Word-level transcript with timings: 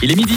Il 0.00 0.12
est 0.12 0.14
midi. 0.14 0.36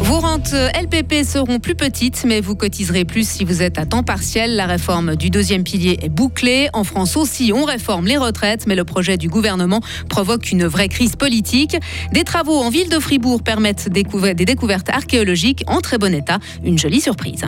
Vos 0.00 0.18
rentes 0.18 0.52
LPP 0.52 1.24
seront 1.24 1.60
plus 1.60 1.76
petites, 1.76 2.24
mais 2.24 2.40
vous 2.40 2.56
cotiserez 2.56 3.04
plus 3.04 3.28
si 3.28 3.44
vous 3.44 3.62
êtes 3.62 3.78
à 3.78 3.86
temps 3.86 4.02
partiel. 4.02 4.56
La 4.56 4.66
réforme 4.66 5.14
du 5.14 5.30
deuxième 5.30 5.62
pilier 5.62 6.00
est 6.02 6.08
bouclée. 6.08 6.68
En 6.72 6.82
France 6.82 7.16
aussi, 7.16 7.52
on 7.54 7.64
réforme 7.64 8.06
les 8.06 8.16
retraites, 8.16 8.66
mais 8.66 8.74
le 8.74 8.84
projet 8.84 9.16
du 9.16 9.28
gouvernement 9.28 9.80
provoque 10.08 10.50
une 10.50 10.66
vraie 10.66 10.88
crise 10.88 11.14
politique. 11.14 11.76
Des 12.12 12.24
travaux 12.24 12.56
en 12.56 12.70
ville 12.70 12.88
de 12.88 12.98
Fribourg 12.98 13.44
permettent 13.44 13.88
des 13.88 14.44
découvertes 14.44 14.90
archéologiques 14.90 15.62
en 15.68 15.80
très 15.80 15.98
bon 15.98 16.12
état. 16.12 16.40
Une 16.64 16.76
jolie 16.76 17.00
surprise. 17.00 17.44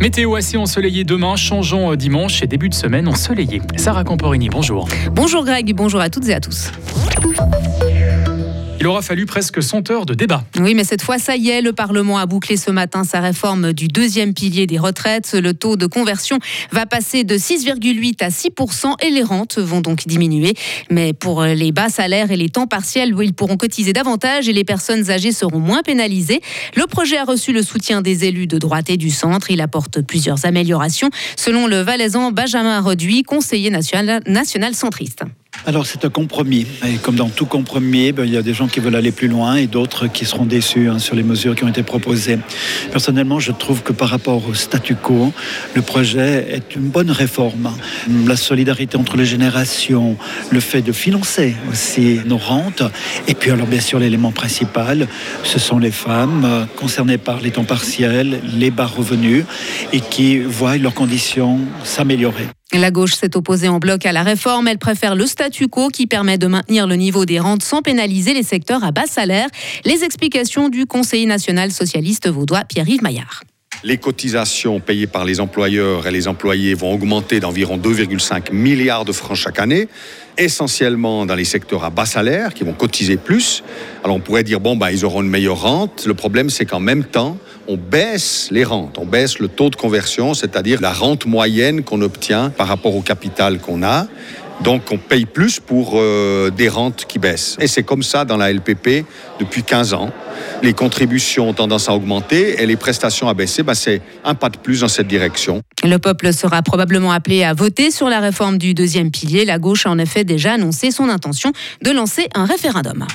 Météo 0.00 0.34
assez 0.34 0.56
ensoleillé 0.56 1.04
demain, 1.04 1.36
changeons 1.36 1.94
dimanche 1.94 2.42
et 2.42 2.46
début 2.46 2.68
de 2.68 2.74
semaine 2.74 3.08
ensoleillé. 3.08 3.62
Sarah 3.76 4.04
Camporini, 4.04 4.48
bonjour. 4.48 4.88
Bonjour 5.12 5.44
Greg, 5.44 5.72
bonjour 5.74 6.00
à 6.00 6.10
toutes 6.10 6.28
et 6.28 6.34
à 6.34 6.40
tous. 6.40 6.70
Il 8.82 8.88
aura 8.88 9.00
fallu 9.00 9.26
presque 9.26 9.62
100 9.62 9.92
heures 9.92 10.06
de 10.06 10.14
débat. 10.14 10.42
Oui, 10.58 10.74
mais 10.74 10.82
cette 10.82 11.02
fois, 11.02 11.20
ça 11.20 11.36
y 11.36 11.50
est, 11.50 11.62
le 11.62 11.72
Parlement 11.72 12.18
a 12.18 12.26
bouclé 12.26 12.56
ce 12.56 12.72
matin 12.72 13.04
sa 13.04 13.20
réforme 13.20 13.72
du 13.72 13.86
deuxième 13.86 14.34
pilier 14.34 14.66
des 14.66 14.76
retraites. 14.76 15.34
Le 15.34 15.54
taux 15.54 15.76
de 15.76 15.86
conversion 15.86 16.40
va 16.72 16.84
passer 16.84 17.22
de 17.22 17.36
6,8 17.36 18.24
à 18.24 18.32
6 18.32 18.48
et 19.00 19.10
les 19.10 19.22
rentes 19.22 19.58
vont 19.58 19.82
donc 19.82 20.08
diminuer. 20.08 20.54
Mais 20.90 21.12
pour 21.12 21.44
les 21.44 21.70
bas 21.70 21.90
salaires 21.90 22.32
et 22.32 22.36
les 22.36 22.48
temps 22.48 22.66
partiels, 22.66 23.14
ils 23.22 23.34
pourront 23.34 23.56
cotiser 23.56 23.92
davantage 23.92 24.48
et 24.48 24.52
les 24.52 24.64
personnes 24.64 25.12
âgées 25.12 25.30
seront 25.30 25.60
moins 25.60 25.82
pénalisées. 25.84 26.40
Le 26.74 26.88
projet 26.88 27.18
a 27.18 27.24
reçu 27.24 27.52
le 27.52 27.62
soutien 27.62 28.02
des 28.02 28.24
élus 28.24 28.48
de 28.48 28.58
droite 28.58 28.90
et 28.90 28.96
du 28.96 29.10
centre. 29.10 29.52
Il 29.52 29.60
apporte 29.60 30.00
plusieurs 30.00 30.44
améliorations, 30.44 31.10
selon 31.36 31.68
le 31.68 31.82
valaisan 31.82 32.32
Benjamin 32.32 32.80
Reduit, 32.80 33.22
conseiller 33.22 33.70
national, 33.70 34.22
national 34.26 34.74
centriste. 34.74 35.22
Alors 35.64 35.86
c'est 35.86 36.04
un 36.04 36.10
compromis. 36.10 36.66
Et 36.84 36.96
comme 36.96 37.14
dans 37.14 37.28
tout 37.28 37.46
compromis, 37.46 38.10
ben, 38.10 38.24
il 38.24 38.32
y 38.32 38.36
a 38.36 38.42
des 38.42 38.52
gens 38.52 38.66
qui 38.66 38.80
veulent 38.80 38.96
aller 38.96 39.12
plus 39.12 39.28
loin 39.28 39.54
et 39.54 39.68
d'autres 39.68 40.08
qui 40.08 40.24
seront 40.24 40.44
déçus 40.44 40.88
hein, 40.88 40.98
sur 40.98 41.14
les 41.14 41.22
mesures 41.22 41.54
qui 41.54 41.62
ont 41.62 41.68
été 41.68 41.84
proposées. 41.84 42.38
Personnellement, 42.90 43.38
je 43.38 43.52
trouve 43.52 43.82
que 43.82 43.92
par 43.92 44.08
rapport 44.08 44.48
au 44.48 44.54
statu 44.54 44.96
quo, 44.96 45.32
le 45.74 45.82
projet 45.82 46.48
est 46.50 46.74
une 46.74 46.88
bonne 46.88 47.12
réforme. 47.12 47.70
La 48.26 48.34
solidarité 48.34 48.96
entre 48.96 49.16
les 49.16 49.24
générations, 49.24 50.16
le 50.50 50.58
fait 50.58 50.82
de 50.82 50.90
financer 50.90 51.54
aussi 51.70 52.18
nos 52.26 52.38
rentes, 52.38 52.82
et 53.28 53.34
puis 53.34 53.52
alors 53.52 53.68
bien 53.68 53.80
sûr 53.80 54.00
l'élément 54.00 54.32
principal, 54.32 55.06
ce 55.44 55.60
sont 55.60 55.78
les 55.78 55.92
femmes 55.92 56.44
euh, 56.44 56.64
concernées 56.76 57.18
par 57.18 57.40
les 57.40 57.52
temps 57.52 57.64
partiels, 57.64 58.40
les 58.56 58.72
bas 58.72 58.86
revenus, 58.86 59.44
et 59.92 60.00
qui 60.00 60.40
voient 60.40 60.76
leurs 60.76 60.94
conditions 60.94 61.60
s'améliorer. 61.84 62.48
La 62.72 62.90
gauche 62.90 63.14
s'est 63.14 63.36
opposée 63.36 63.68
en 63.68 63.78
bloc 63.78 64.06
à 64.06 64.12
la 64.12 64.22
réforme. 64.22 64.66
Elle 64.66 64.78
préfère 64.78 65.14
le 65.14 65.26
statu 65.26 65.68
quo 65.68 65.88
qui 65.88 66.06
permet 66.06 66.38
de 66.38 66.46
maintenir 66.46 66.86
le 66.86 66.96
niveau 66.96 67.26
des 67.26 67.38
rentes 67.38 67.62
sans 67.62 67.82
pénaliser 67.82 68.32
les 68.32 68.42
secteurs 68.42 68.82
à 68.82 68.92
bas 68.92 69.06
salaire. 69.06 69.48
Les 69.84 70.04
explications 70.04 70.70
du 70.70 70.86
conseiller 70.86 71.26
national 71.26 71.70
socialiste 71.70 72.28
vaudois 72.28 72.64
Pierre-Yves 72.64 73.02
Maillard. 73.02 73.42
Les 73.84 73.98
cotisations 73.98 74.78
payées 74.78 75.08
par 75.08 75.24
les 75.24 75.40
employeurs 75.40 76.06
et 76.06 76.12
les 76.12 76.28
employés 76.28 76.74
vont 76.74 76.92
augmenter 76.92 77.40
d'environ 77.40 77.78
2,5 77.78 78.52
milliards 78.52 79.04
de 79.04 79.10
francs 79.10 79.36
chaque 79.36 79.58
année, 79.58 79.88
essentiellement 80.38 81.26
dans 81.26 81.34
les 81.34 81.44
secteurs 81.44 81.82
à 81.82 81.90
bas 81.90 82.06
salaire 82.06 82.54
qui 82.54 82.62
vont 82.62 82.74
cotiser 82.74 83.16
plus. 83.16 83.64
Alors 84.04 84.14
on 84.14 84.20
pourrait 84.20 84.44
dire, 84.44 84.60
bon, 84.60 84.76
bah, 84.76 84.92
ils 84.92 85.04
auront 85.04 85.22
une 85.22 85.28
meilleure 85.28 85.62
rente. 85.62 86.04
Le 86.06 86.14
problème, 86.14 86.48
c'est 86.48 86.64
qu'en 86.64 86.78
même 86.78 87.02
temps, 87.02 87.38
on 87.66 87.76
baisse 87.76 88.48
les 88.52 88.62
rentes, 88.62 88.98
on 88.98 89.04
baisse 89.04 89.40
le 89.40 89.48
taux 89.48 89.68
de 89.68 89.76
conversion, 89.76 90.32
c'est-à-dire 90.32 90.80
la 90.80 90.92
rente 90.92 91.26
moyenne 91.26 91.82
qu'on 91.82 92.02
obtient 92.02 92.50
par 92.50 92.68
rapport 92.68 92.94
au 92.94 93.02
capital 93.02 93.58
qu'on 93.58 93.82
a. 93.82 94.06
Donc 94.64 94.92
on 94.92 94.98
paye 94.98 95.26
plus 95.26 95.58
pour 95.60 95.92
euh, 95.94 96.50
des 96.50 96.68
rentes 96.68 97.04
qui 97.06 97.18
baissent. 97.18 97.56
Et 97.60 97.66
c'est 97.66 97.82
comme 97.82 98.02
ça 98.02 98.24
dans 98.24 98.36
la 98.36 98.52
LPP 98.52 99.04
depuis 99.40 99.62
15 99.62 99.94
ans. 99.94 100.10
Les 100.62 100.72
contributions 100.72 101.48
ont 101.48 101.52
tendance 101.52 101.88
à 101.88 101.94
augmenter 101.94 102.62
et 102.62 102.66
les 102.66 102.76
prestations 102.76 103.28
à 103.28 103.34
baisser. 103.34 103.62
Ben, 103.62 103.74
c'est 103.74 104.00
un 104.24 104.34
pas 104.34 104.48
de 104.48 104.56
plus 104.56 104.80
dans 104.80 104.88
cette 104.88 105.08
direction. 105.08 105.62
Le 105.82 105.96
peuple 105.98 106.32
sera 106.32 106.62
probablement 106.62 107.12
appelé 107.12 107.42
à 107.42 107.54
voter 107.54 107.90
sur 107.90 108.08
la 108.08 108.20
réforme 108.20 108.58
du 108.58 108.74
deuxième 108.74 109.10
pilier. 109.10 109.44
La 109.44 109.58
gauche 109.58 109.86
a 109.86 109.90
en 109.90 109.98
effet 109.98 110.24
déjà 110.24 110.52
annoncé 110.52 110.90
son 110.90 111.08
intention 111.08 111.52
de 111.82 111.90
lancer 111.90 112.28
un 112.34 112.44
référendum. 112.44 113.06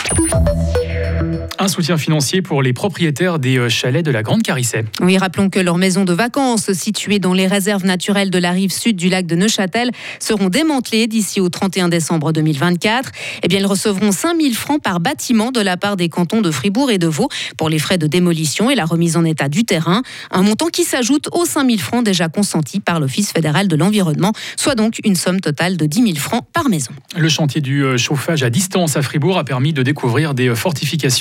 Un 1.60 1.68
soutien 1.68 1.98
financier 1.98 2.42
pour 2.42 2.62
les 2.62 2.74
propriétaires 2.74 3.40
des 3.40 3.58
euh, 3.58 3.70
chalets 3.70 4.06
de 4.06 4.12
la 4.12 4.24
Grande 4.24 4.44
Carissée. 4.44 4.86
Oui, 5.02 5.18
rappelons 5.18 5.50
que 5.50 5.60
leurs 5.60 5.78
maisons 5.78 6.06
de 6.06 6.14
vacances 6.14 6.72
situées 6.74 7.20
dans 7.20 7.34
les 7.34 7.48
réserves 7.48 7.86
naturelles 7.86 8.30
de 8.30 8.38
la 8.38 8.52
rive 8.52 8.72
sud 8.72 8.96
du 8.96 9.10
lac 9.10 9.26
de 9.26 9.36
Neuchâtel 9.36 9.92
seront 10.20 10.50
démantelées 10.50 11.08
d'ici 11.08 11.40
au 11.40 11.50
31 11.50 11.90
décembre 11.90 12.32
2024. 12.32 13.12
Eh 13.44 13.48
bien, 13.48 13.60
elles 13.60 13.66
recevront 13.66 14.12
5000 14.12 14.56
francs 14.56 14.82
par 14.82 15.00
bâtiment 15.00 15.52
de 15.52 15.62
la 15.62 15.78
part 15.78 15.98
des 15.98 16.10
cantons 16.10 16.42
de 16.42 16.52
Fribourg 16.52 16.92
et 16.92 16.98
de 16.98 17.08
Vaud 17.08 17.30
pour 17.58 17.70
les 17.70 17.80
frais 17.80 17.98
de 17.98 18.08
démolition 18.08 18.70
et 18.70 18.76
la 18.76 18.86
remise 18.86 19.18
en 19.18 19.26
état 19.26 19.50
du 19.50 19.64
terrain. 19.64 20.02
Un 20.32 20.44
montant 20.44 20.68
qui 20.68 20.84
s'ajoute 20.84 21.30
aux 21.32 21.46
5000 21.46 21.82
francs 21.82 22.04
déjà 22.04 22.30
consentis 22.30 22.80
par 22.80 23.00
l'Office 23.00 23.32
fédéral 23.32 23.68
de 23.68 23.76
l'environnement, 23.76 24.34
soit 24.56 24.76
donc 24.76 25.00
une 25.04 25.16
somme 25.16 25.40
totale 25.40 25.78
de 25.78 25.86
10 25.86 26.04
000 26.04 26.16
francs 26.16 26.44
par 26.54 26.70
maison. 26.70 26.92
Le 27.16 27.30
chantier 27.30 27.62
du 27.62 27.84
euh, 27.84 27.98
chauffage 27.98 28.44
à 28.44 28.50
distance 28.50 28.98
à 28.98 29.02
Fribourg 29.02 29.38
a 29.38 29.44
permis 29.44 29.74
de 29.74 29.84
découvrir 29.84 30.34
des 30.34 30.50
euh, 30.50 30.56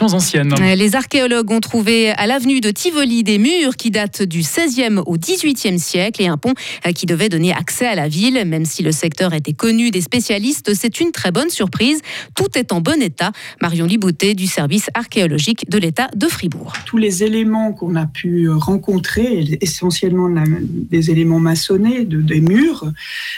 anciennes 0.02 0.54
les 0.76 0.94
archéologues 0.94 1.50
ont 1.50 1.60
trouvé 1.60 2.10
à 2.10 2.26
l'avenue 2.26 2.60
de 2.60 2.70
Tivoli 2.70 3.22
des 3.22 3.38
murs 3.38 3.76
qui 3.76 3.90
datent 3.90 4.22
du 4.22 4.40
16e 4.40 5.02
au 5.06 5.16
18e 5.16 5.78
siècle 5.78 6.22
et 6.22 6.26
un 6.26 6.36
pont 6.36 6.54
euh, 6.86 6.92
qui 6.92 7.06
devait 7.06 7.28
donner 7.28 7.52
accès 7.52 7.86
à 7.86 7.94
la 7.94 8.08
ville. 8.08 8.42
Même 8.46 8.64
si 8.64 8.82
le 8.82 8.92
secteur 8.92 9.32
était 9.32 9.52
connu 9.52 9.90
des 9.90 10.00
spécialistes, 10.00 10.74
c'est 10.74 11.00
une 11.00 11.12
très 11.12 11.30
bonne 11.30 11.50
surprise. 11.50 12.00
Tout 12.34 12.56
est 12.56 12.72
en 12.72 12.80
bon 12.80 13.00
état. 13.00 13.32
Marion 13.62 13.86
Liboutet 13.86 14.34
du 14.34 14.46
service 14.46 14.90
archéologique 14.94 15.68
de 15.70 15.78
l'État 15.78 16.08
de 16.14 16.26
Fribourg. 16.26 16.72
Tous 16.84 16.98
les 16.98 17.22
éléments 17.22 17.72
qu'on 17.72 17.96
a 17.96 18.06
pu 18.06 18.48
rencontrer, 18.50 19.58
essentiellement 19.60 20.28
des 20.28 21.10
éléments 21.10 21.40
maçonnés, 21.40 22.04
de, 22.04 22.20
des 22.20 22.40
murs, 22.40 22.92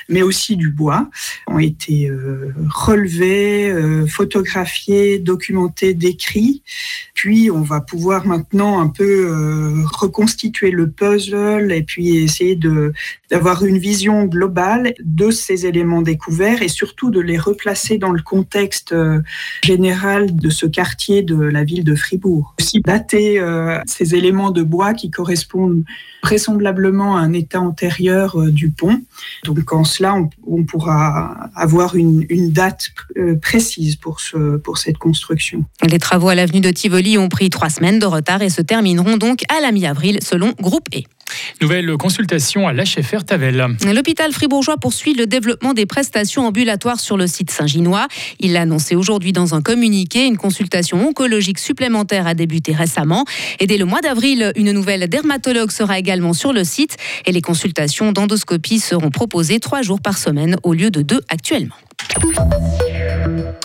mais 0.09 0.23
aussi 0.23 0.57
du 0.57 0.71
bois, 0.71 1.09
ont 1.47 1.59
été 1.59 2.09
euh, 2.09 2.53
relevés, 2.75 3.71
euh, 3.71 4.07
photographiés, 4.07 5.19
documentés, 5.19 5.95
décrits. 5.95 6.48
Puis 7.15 7.51
on 7.51 7.63
va 7.63 7.81
pouvoir 7.81 8.27
maintenant 8.27 8.81
un 8.81 8.89
peu 8.89 9.05
euh, 9.05 9.83
reconstituer 9.93 10.71
le 10.71 10.91
puzzle 10.91 11.73
et 11.73 11.83
puis 11.83 12.17
essayer 12.19 12.57
de 12.57 12.93
d'avoir 13.31 13.65
une 13.65 13.79
vision 13.79 14.25
globale 14.25 14.95
de 15.05 15.31
ces 15.31 15.67
éléments 15.67 16.03
découverts 16.03 16.63
et 16.63 16.69
surtout 16.69 17.11
de 17.11 17.21
les 17.21 17.39
replacer 17.39 17.99
dans 17.99 18.13
le 18.13 18.23
contexte 18.23 18.93
euh, 18.93 19.21
général 19.65 20.35
de 20.35 20.51
ce 20.51 20.67
quartier 20.67 21.23
de 21.23 21.37
la 21.37 21.65
ville 21.65 21.85
de 21.85 21.95
Fribourg. 21.95 22.55
Aussi 22.61 22.81
dater 22.81 23.39
euh, 23.39 23.79
ces 23.87 24.15
éléments 24.15 24.51
de 24.51 24.63
bois 24.63 24.95
qui 24.95 25.11
correspondent 25.11 25.85
vraisemblablement 26.23 27.17
à 27.17 27.21
un 27.21 27.33
état 27.33 27.61
antérieur 27.61 28.37
du 28.51 28.71
pont. 28.71 29.01
Donc 29.45 29.73
en 29.73 29.85
cela, 29.85 30.17
on, 30.47 30.65
pourra 30.65 31.49
avoir 31.55 31.95
une, 31.95 32.27
une 32.29 32.51
date 32.51 32.89
précise 33.41 33.95
pour, 33.95 34.19
ce, 34.19 34.57
pour 34.57 34.79
cette 34.79 34.99
construction. 34.99 35.65
Les 35.89 36.01
travaux 36.01 36.29
à 36.29 36.35
l'avenue 36.35 36.61
de 36.61 36.71
Tivoli 36.71 37.19
ont 37.19 37.29
pris 37.29 37.51
trois 37.51 37.71
semaines 37.71 38.01
de 38.01 38.07
retard 38.07 38.43
et 38.43 38.51
se 38.51 38.63
termineront 38.63 39.17
donc 39.17 39.43
à 39.49 39.61
la 39.61 39.71
mi-avril 39.71 40.19
selon 40.23 40.53
Groupe 40.61 40.89
E. 40.95 41.03
Nouvelle 41.61 41.97
consultation 41.97 42.69
à 42.69 42.73
l'HFR 42.73 43.25
Tavel. 43.25 43.67
L'hôpital 43.93 44.33
fribourgeois 44.33 44.77
poursuit 44.77 45.15
le 45.15 45.27
développement 45.27 45.75
des 45.75 45.87
prestations 45.87 46.47
ambulatoires 46.47 47.01
sur 47.01 47.17
le 47.17 47.27
site 47.27 47.51
Saint-Ginois. 47.51 48.07
Il 48.41 48.53
l'a 48.53 48.63
annoncé 48.63 48.95
aujourd'hui 48.95 49.33
dans 49.33 49.55
un 49.55 49.63
communiqué. 49.63 50.27
Une 50.27 50.37
consultation 50.37 51.09
oncologique 51.09 51.59
supplémentaire 51.59 52.27
a 52.27 52.35
débuté 52.35 52.73
récemment. 52.73 53.25
Et 53.61 53.67
dès 53.67 53.77
le 53.77 53.85
mois 53.85 54.01
d'avril, 54.01 54.53
une 54.57 54.73
nouvelle 54.73 55.09
dermatologue 55.09 55.71
sera 55.71 55.99
également 55.99 56.33
sur 56.33 56.53
le 56.53 56.65
site. 56.65 56.97
Et 57.27 57.33
les 57.33 57.43
consultations 57.43 58.13
d'endoscopie 58.13 58.79
seront 58.79 59.11
proposées 59.11 59.61
trois 59.61 59.83
jours 59.83 60.01
par 60.01 60.19
semaine 60.19 60.57
au 60.63 60.73
lieu 60.73 60.91
de 60.91 61.03
deux 61.03 61.21
actuellement. 61.29 61.75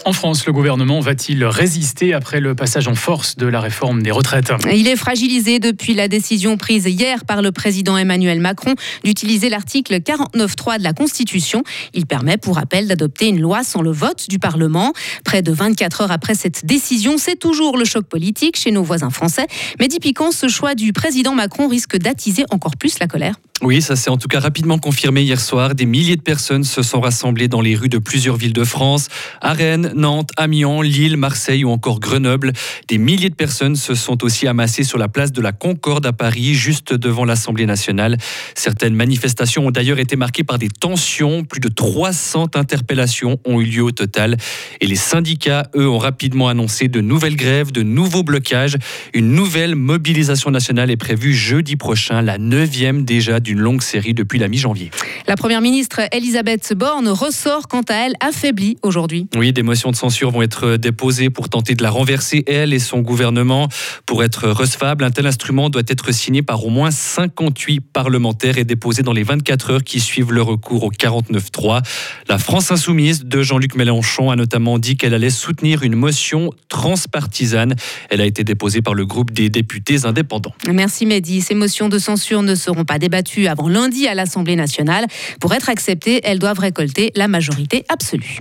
En 0.06 0.14
France, 0.14 0.46
le 0.46 0.54
gouvernement 0.54 1.00
va-t-il 1.00 1.46
résister 1.46 2.14
après 2.14 2.40
le 2.40 2.56
passage 2.56 2.88
en 2.88 2.96
force 2.96 3.38
de 3.38 3.48
la 3.48 3.62
réforme 3.62 4.04
des 4.04 4.12
retraites? 4.12 4.52
Il 4.74 4.88
est 4.88 4.96
fragilisé 4.96 5.60
depuis 5.60 5.94
la 5.94 6.08
décision 6.08 6.58
prise 6.58 6.86
hier 6.86 7.26
par 7.26 7.42
le 7.42 7.52
président 7.52 7.98
Emmanuel 7.98 8.40
Macron 8.40 8.76
d'utiliser 9.04 9.50
l'article 9.50 9.96
49.3 9.96 10.80
de 10.80 10.84
la 10.84 10.94
Constitution. 10.94 11.64
Il 11.94 12.06
permet, 12.06 12.38
pour 12.38 12.56
rappel, 12.56 12.88
d'adopter 12.88 13.30
une 13.30 13.40
loi 13.40 13.64
sans 13.64 13.82
le 13.82 13.92
vote 13.92 14.30
du 14.30 14.40
Parlement. 14.40 14.94
Près 15.24 15.42
de 15.42 15.52
24 15.52 16.02
heures 16.02 16.12
après 16.12 16.36
cette 16.36 16.66
décision, 16.66 17.18
c'est 17.18 17.40
toujours 17.40 17.78
le 17.78 17.86
choc 17.86 18.06
politique 18.06 18.58
chez 18.58 18.72
nos 18.72 18.84
voisins 18.84 19.10
français. 19.10 19.48
Mais 19.80 19.88
dit 19.88 20.00
piquant, 20.00 20.32
ce 20.32 20.48
choix 20.48 20.76
du 20.76 20.92
président 20.92 21.34
Macron 21.34 21.68
risque 21.68 21.98
d'attiser 21.98 22.44
encore 22.52 22.76
plus 22.76 23.00
la 23.00 23.08
colère. 23.08 23.36
Oui, 23.62 23.82
ça 23.82 23.96
s'est 23.96 24.10
en 24.10 24.18
tout 24.18 24.28
cas 24.28 24.42
rapidement 24.42 24.78
confirmé 24.78 25.22
hier 25.22 25.40
soir. 25.40 25.74
Des 25.74 25.86
milliers 25.86 26.18
de 26.18 26.22
personnes 26.22 26.66
se 26.66 26.82
sont 26.84 27.00
rassemblées 27.00 27.48
dans 27.48 27.62
les 27.62 27.76
rues 27.76 27.88
de 27.88 27.98
plusieurs 27.98 28.36
villes 28.36 28.52
de 28.52 28.66
France. 28.66 29.08
À 29.40 29.54
Rennes, 29.64 29.94
Nantes, 29.96 30.32
Amiens, 30.36 30.84
Lille, 30.84 31.16
Marseille 31.16 31.64
ou 31.64 31.70
encore 31.70 32.02
Grenoble. 32.02 32.52
Des 32.90 32.98
milliers 32.98 33.30
de 33.30 33.36
personnes 33.36 33.78
se 33.78 33.96
sont 33.96 34.22
aussi 34.26 34.46
amassées 34.46 34.84
sur 34.84 34.98
la 34.98 35.08
place 35.08 35.32
de 35.32 35.42
la 35.42 35.54
Concorde 35.54 36.06
à 36.06 36.12
Paris, 36.12 36.54
juste 36.54 36.94
devant 36.94 37.24
l'Assemblée 37.24 37.66
nationale. 37.66 38.18
Certaines 38.56 38.94
manifestations 38.94 39.68
ont 39.68 39.72
d'ailleurs 39.72 40.00
été 40.00 40.18
marquées 40.18 40.44
par 40.44 40.58
des 40.58 40.68
tensions. 40.68 41.46
Plus 41.46 41.62
de 41.62 41.70
300 41.70 42.50
interpellations 42.56 43.40
ont 43.46 43.62
eu 43.62 43.64
lieu 43.64 43.84
au 43.84 43.92
total. 43.92 44.36
Et 44.82 44.86
les 44.86 44.98
syndicats, 44.98 45.70
eux, 45.78 45.88
ont 45.88 45.98
rapidement 45.98 46.50
annoncé 46.50 46.90
de 46.90 47.00
nouvelles 47.00 47.38
grèves, 47.38 47.72
de 47.72 47.84
nouveaux 47.84 48.24
blocages. 48.24 48.76
Une 49.14 49.32
nouvelle 49.32 49.76
mobilisation 49.76 50.52
nationale 50.52 50.92
est 50.92 50.98
prévue 50.98 51.34
jeudi 51.34 51.78
prochain, 51.78 52.22
la 52.22 52.38
neuvième 52.38 53.06
déjà 53.06 53.40
d'une 53.40 53.60
longue 53.60 53.82
série 53.82 54.14
depuis 54.14 54.40
la 54.40 54.50
mi-janvier. 54.50 54.92
La 55.26 55.38
première 55.38 55.62
ministre 55.62 56.02
Elisabeth 56.12 56.74
Borne 56.76 57.08
ressort 57.08 57.70
quant 57.70 57.84
à 57.88 57.94
elle 57.94 58.16
affaiblie 58.20 58.76
aujourd'hui. 58.82 59.30
Oui, 59.38 59.53
des 59.54 59.64
motions 59.64 59.92
de 59.92 59.96
censure 59.96 60.32
vont 60.32 60.42
être 60.42 60.76
déposées 60.78 61.30
pour 61.30 61.50
tenter 61.50 61.76
de 61.76 61.84
la 61.84 61.90
renverser, 61.90 62.44
elle 62.48 62.74
et 62.74 62.80
son 62.80 63.00
gouvernement. 63.00 63.70
Pour 64.06 64.24
être 64.24 64.50
recevable, 64.50 65.04
un 65.04 65.12
tel 65.12 65.28
instrument 65.28 65.70
doit 65.70 65.84
être 65.88 66.12
signé 66.12 66.42
par 66.42 66.66
au 66.66 66.70
moins 66.70 66.92
58 66.92 67.80
parlementaires 67.80 68.58
et 68.58 68.64
déposé 68.64 69.04
dans 69.04 69.14
les 69.14 69.24
24 69.24 69.72
heures 69.72 69.84
qui 69.84 70.00
suivent 70.00 70.32
le 70.32 70.42
recours 70.42 70.84
au 70.84 70.92
49-3. 70.92 71.84
La 72.28 72.38
France 72.38 72.72
insoumise 72.72 73.26
de 73.26 73.42
Jean-Luc 73.42 73.76
Mélenchon 73.76 74.32
a 74.32 74.36
notamment 74.36 74.80
dit 74.80 74.98
qu'elle 74.98 75.14
allait 75.14 75.30
soutenir 75.30 75.84
une 75.84 75.96
motion 75.96 76.52
transpartisane. 76.70 77.76
Elle 78.10 78.22
a 78.22 78.26
été 78.26 78.44
déposée 78.44 78.82
par 78.82 78.94
le 78.94 79.06
groupe 79.06 79.32
des 79.32 79.50
députés 79.50 80.06
indépendants. 80.06 80.54
Merci 80.72 81.06
Mehdi. 81.06 81.42
Ces 81.42 81.56
motions 81.56 81.90
de 81.90 82.00
censure 82.00 82.42
ne 82.42 82.56
seront 82.56 82.86
pas 82.86 83.00
débattues 83.00 83.48
avant 83.48 83.70
lundi 83.70 84.08
à 84.08 84.16
l'Assemblée 84.16 84.56
nationale. 84.56 85.06
Pour 85.40 85.54
être 85.54 85.70
acceptées, 85.70 86.22
elles 86.24 86.40
doivent 86.40 86.60
récolter 86.60 87.12
la 87.16 87.28
majorité 87.28 87.86
absolue. 87.90 88.40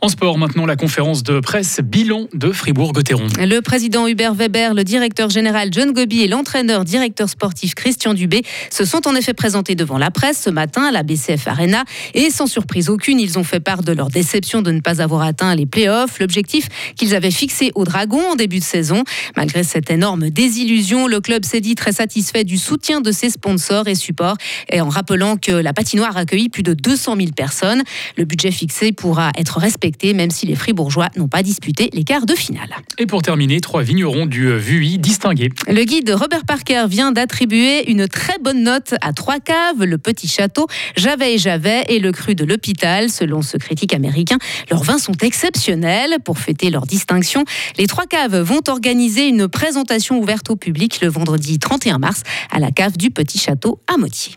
En 0.00 0.08
sport, 0.08 0.38
maintenant, 0.38 0.53
la 0.62 0.76
conférence 0.76 1.24
de 1.24 1.40
presse 1.40 1.80
bilan 1.82 2.28
de 2.32 2.52
Fribourg-Gotteron. 2.52 3.26
Le 3.38 3.60
président 3.60 4.06
Hubert 4.06 4.34
Weber, 4.34 4.72
le 4.72 4.84
directeur 4.84 5.28
général 5.28 5.70
John 5.72 5.92
Gobi 5.92 6.22
et 6.22 6.28
l'entraîneur 6.28 6.84
directeur 6.84 7.28
sportif 7.28 7.74
Christian 7.74 8.14
Dubé 8.14 8.42
se 8.70 8.84
sont 8.84 9.08
en 9.08 9.16
effet 9.16 9.34
présentés 9.34 9.74
devant 9.74 9.98
la 9.98 10.12
presse 10.12 10.40
ce 10.42 10.50
matin 10.50 10.84
à 10.84 10.92
la 10.92 11.02
BCF 11.02 11.48
Arena 11.48 11.84
et 12.14 12.30
sans 12.30 12.46
surprise 12.46 12.88
aucune, 12.88 13.18
ils 13.18 13.38
ont 13.38 13.44
fait 13.44 13.58
part 13.58 13.82
de 13.82 13.92
leur 13.92 14.08
déception 14.08 14.62
de 14.62 14.70
ne 14.70 14.80
pas 14.80 15.02
avoir 15.02 15.22
atteint 15.22 15.54
les 15.56 15.66
playoffs, 15.66 16.20
l'objectif 16.20 16.68
qu'ils 16.96 17.14
avaient 17.16 17.32
fixé 17.32 17.72
au 17.74 17.84
Dragon 17.84 18.22
en 18.32 18.36
début 18.36 18.60
de 18.60 18.64
saison. 18.64 19.02
Malgré 19.36 19.64
cette 19.64 19.90
énorme 19.90 20.30
désillusion, 20.30 21.08
le 21.08 21.20
club 21.20 21.44
s'est 21.44 21.60
dit 21.60 21.74
très 21.74 21.92
satisfait 21.92 22.44
du 22.44 22.58
soutien 22.58 23.00
de 23.00 23.10
ses 23.10 23.30
sponsors 23.30 23.88
et 23.88 23.96
supports 23.96 24.36
et 24.70 24.80
en 24.80 24.88
rappelant 24.88 25.36
que 25.36 25.52
la 25.52 25.72
patinoire 25.72 26.16
a 26.16 26.20
accueilli 26.20 26.48
plus 26.48 26.62
de 26.62 26.74
200 26.74 27.16
000 27.16 27.28
personnes. 27.32 27.82
Le 28.16 28.24
budget 28.24 28.52
fixé 28.52 28.92
pourra 28.92 29.32
être 29.36 29.58
respecté 29.58 30.14
même 30.14 30.30
si 30.30 30.43
les 30.44 30.54
Fribourgeois 30.54 31.08
n'ont 31.16 31.28
pas 31.28 31.42
disputé 31.42 31.90
les 31.92 32.04
quarts 32.04 32.26
de 32.26 32.34
finale. 32.34 32.68
Et 32.98 33.06
pour 33.06 33.22
terminer, 33.22 33.60
trois 33.60 33.82
vignerons 33.82 34.26
du 34.26 34.56
VUI 34.56 34.98
distingués. 34.98 35.50
Le 35.68 35.84
guide 35.84 36.10
Robert 36.10 36.44
Parker 36.44 36.84
vient 36.88 37.12
d'attribuer 37.12 37.90
une 37.90 38.08
très 38.08 38.38
bonne 38.38 38.62
note 38.62 38.94
à 39.00 39.12
trois 39.12 39.40
caves, 39.40 39.84
le 39.84 39.98
Petit 39.98 40.28
Château, 40.28 40.66
Javet 40.96 41.34
et 41.34 41.38
Javet 41.38 41.84
et 41.88 41.98
le 41.98 42.12
Cru 42.12 42.34
de 42.34 42.44
l'Hôpital. 42.44 43.10
Selon 43.10 43.42
ce 43.42 43.56
critique 43.56 43.94
américain, 43.94 44.38
leurs 44.70 44.82
vins 44.82 44.98
sont 44.98 45.16
exceptionnels. 45.22 46.16
Pour 46.24 46.38
fêter 46.38 46.70
leur 46.70 46.86
distinction, 46.86 47.44
les 47.78 47.86
trois 47.86 48.06
caves 48.06 48.40
vont 48.40 48.60
organiser 48.68 49.28
une 49.28 49.48
présentation 49.48 50.18
ouverte 50.18 50.50
au 50.50 50.56
public 50.56 51.00
le 51.00 51.08
vendredi 51.08 51.58
31 51.58 51.98
mars 51.98 52.22
à 52.50 52.58
la 52.58 52.70
cave 52.70 52.96
du 52.96 53.10
Petit 53.10 53.38
Château 53.38 53.80
à 53.92 53.96
Motier. 53.96 54.34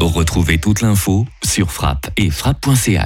Retrouvez 0.00 0.58
toute 0.58 0.80
l'info 0.80 1.26
sur 1.42 1.70
frappe 1.70 2.10
et 2.16 2.30
frappe.ch. 2.30 2.98